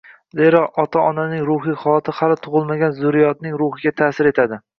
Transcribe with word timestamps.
Zero, 0.37 0.61
ota-onaning 0.83 1.43
ruhiy 1.49 1.77
holati 1.83 2.15
hali 2.21 2.39
tug‘ilmagan 2.47 2.97
zurriyodning 3.03 3.55
ruhiga 3.63 3.95
ta’sir 4.03 4.33
etadi. 4.33 4.61